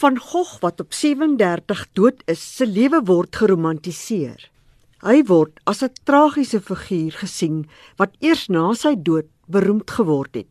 [0.00, 4.46] Van Gogh wat op 37 dood is, se lewe word geromantiseer.
[5.04, 7.68] Hy word as 'n tragiese figuur gesien
[8.00, 10.48] wat eers na sy dood beroemd geword het.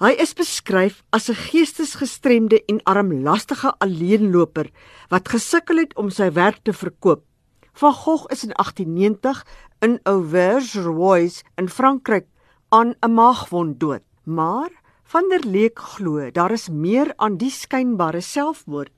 [0.00, 4.72] Hy is beskryf as 'n geestesgestremde en armlastige alleenloper
[5.10, 7.22] wat gesukkel het om sy werk te verkoop.
[7.74, 9.44] Van Gogh is in 1890
[9.80, 12.26] in Auvergne-Rhois in Frankryk
[12.68, 14.04] aan 'n maagwond dood.
[14.24, 14.72] Maar
[15.12, 18.92] van der Leek glo daar is meer aan die skynbare selfmoord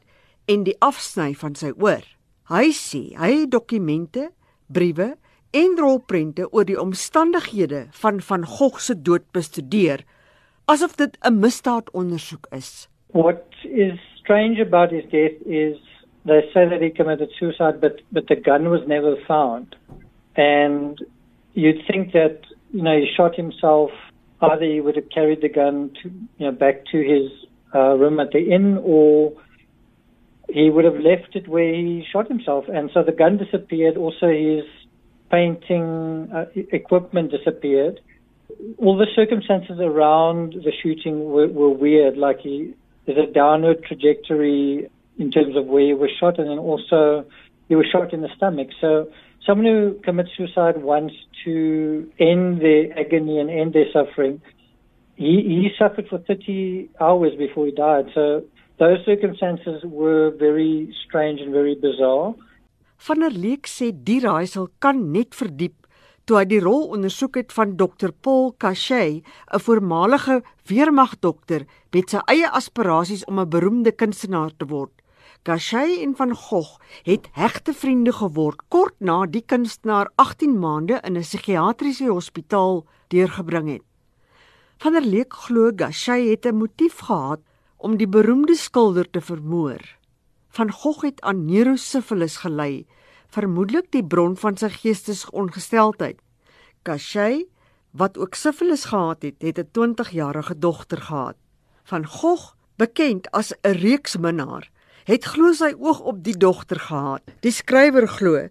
[0.48, 2.04] en die afsny van sy oor.
[2.48, 4.30] Hy sê hy het dokumente,
[4.72, 5.16] briewe
[5.52, 10.04] en rolprente oor die omstandighede van van Gogh se dood bestudeer
[10.68, 12.88] asof dit 'n misdaadondersoek is.
[13.12, 15.76] What is strange about his death is
[16.24, 19.76] they say that he committed suicide but but the gun was never found.
[20.36, 21.04] And
[21.52, 22.36] you'd think that
[22.72, 23.90] you know he shot himself
[24.40, 27.30] either he would have carried the gun to you know back to his
[27.74, 29.32] uh, room at the inn or
[30.48, 32.64] he would have left it where he shot himself.
[32.68, 33.96] And so the gun disappeared.
[33.96, 34.64] Also his
[35.30, 38.00] painting uh, equipment disappeared.
[38.78, 42.16] All the circumstances around the shooting were, were weird.
[42.16, 42.74] Like he
[43.06, 47.26] there's a downward trajectory in terms of where he was shot and then also
[47.68, 48.68] he was shot in the stomach.
[48.80, 49.10] So
[49.48, 54.40] someone who commits suicide wants to end their agony and end their suffering.
[55.16, 58.06] He, he suffered for 30 hours before he died.
[58.14, 58.44] So
[58.78, 62.34] those circumstances were very strange and very bizarre.
[62.98, 65.78] Van der Leek sê die raaisel kan net verdiep
[66.28, 71.64] toe hy die rol ondersoek het van Dr Paul Cachet, 'n voormalige weermagdokter
[71.94, 74.92] met sy eie aspirasies om 'n beroemde kunstenaar te word.
[75.42, 81.16] Gachet en van Gogh het hegte vriende geword kort na die kunstenaar 18 maande in
[81.16, 83.82] 'n psigiatriese hospitaal deurgebring het.
[84.78, 87.40] Van der Leek glo Gachet het 'n motief gehad
[87.76, 89.96] om die beroemde skilder te vermoor.
[90.48, 92.86] Van Gogh het aan neurosifilis gely,
[93.28, 96.20] vermoedelik die bron van sy geestesongesteldheid.
[96.82, 97.46] Gachet,
[97.90, 101.36] wat ook sifilis gehad het, het 'n 20-jarige dogter gehad.
[101.84, 104.70] Van Gogh, bekend as 'n reeksminnaar,
[105.08, 107.24] het glo sy oog op die dogter gehad.
[107.40, 108.48] Die skrywer glo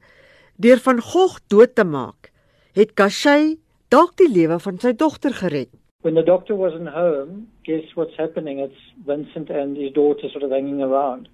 [0.57, 2.31] deur van Gogh dood te maak,
[2.73, 3.59] het Cachet
[3.93, 5.69] dalk die lewe van sy dogter gered.
[6.01, 8.59] When the doctor wasn't home, guess what's happening?
[8.59, 11.29] It's Vincent and his daughter sort of hanging around.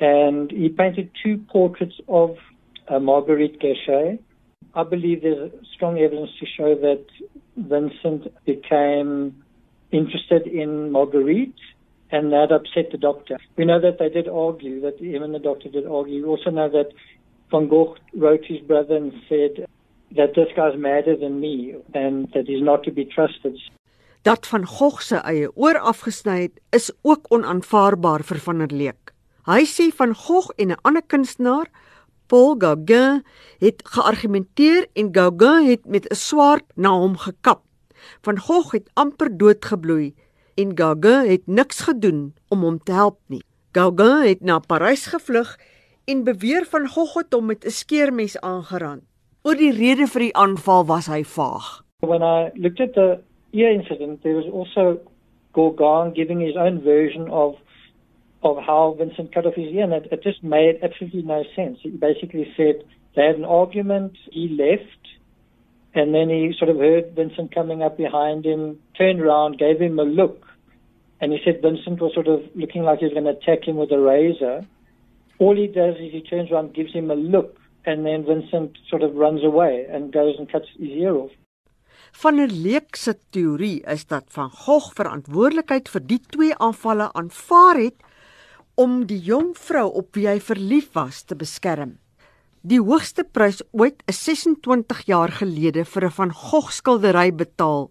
[0.00, 2.36] And he painted two portraits of
[2.88, 4.18] uh, Marguerite Cachet.
[4.74, 7.04] I believe there's strong evidence to show that
[7.56, 9.44] Vincent became
[9.92, 11.62] interested in Marguerite
[12.10, 13.38] and that upset the doctor.
[13.56, 16.22] We know that they did argue, that and the doctor did argue.
[16.22, 16.92] We also know that
[17.50, 19.66] Van Gogh wrote his brother and said
[20.16, 23.58] that this guy's madder than me and that he's not to be trusted.
[24.22, 29.12] Dat van Gogh se eie oor afgesny het, is ook onaanvaarbaar vir van der Leek.
[29.48, 31.70] Hy sê van Gogh en 'n ander kunstenaar,
[32.26, 33.24] Paul Gauguin,
[33.58, 37.62] het geargumenteer en Gauguin het met 'n swaard na hom gekap.
[38.22, 40.14] Van Gogh het amper doodgebloei
[40.58, 43.42] en Gauguin het niks gedoen om hom te help nie.
[43.72, 45.54] Gauguin het na Parys gevlug
[46.10, 49.00] en beweer van Gogh het hom met 'n skeermes aangeraan.
[49.42, 51.84] Oor die rede vir die aanval was hy vaag.
[52.00, 53.18] When I looked at the
[53.52, 54.98] ear incident, there was also
[55.52, 57.56] Gauguin giving his own version of
[58.40, 61.78] of how Vincent cut off his ear, and it, it just made absolutely no sense.
[61.82, 65.02] He basically said they had an argument, he left,
[65.94, 69.98] and then he sort of heard Vincent coming up behind him, turned around, gave him
[69.98, 70.47] a look,
[71.20, 73.76] and he said Vincent was sort of looking like he was going to attack him
[73.76, 74.64] with a razor.
[75.38, 79.02] All he does is he turns around, gives him a look, and then Vincent sort
[79.02, 81.30] of runs away and goes and cuts his ear off.
[82.22, 87.78] Van der Leek se teorie is dat Van Gogh verantwoordelikheid vir die twee aanvalle aanvaar
[87.82, 88.06] het
[88.80, 91.98] om die jong vrou op wie hy verlief was te beskerm.
[92.62, 97.90] Die hoogste prys ooit is 26 jaar gelede vir 'n Van Gogh skildery betaal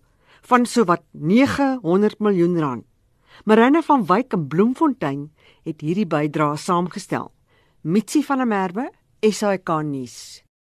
[0.50, 2.86] van sowat 900 miljoen rand.
[3.46, 5.32] Marina van Wyk in Bloemfontein
[5.64, 7.32] het hierdie bydrae saamgestel.
[7.82, 8.90] Mitsi van der Merwe,
[9.22, 10.47] SAK nuus.